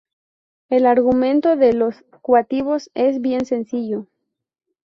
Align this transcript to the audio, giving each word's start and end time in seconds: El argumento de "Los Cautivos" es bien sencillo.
El 0.69 0.87
argumento 0.87 1.55
de 1.57 1.73
"Los 1.73 2.03
Cautivos" 2.25 2.89
es 2.95 3.21
bien 3.21 3.45
sencillo. 3.45 4.07